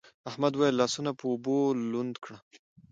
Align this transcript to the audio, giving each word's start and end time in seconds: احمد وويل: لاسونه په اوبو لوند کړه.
احمد 0.29 0.53
وويل: 0.55 0.75
لاسونه 0.81 1.11
په 1.19 1.23
اوبو 1.31 1.55
لوند 1.91 2.15
کړه. 2.23 2.37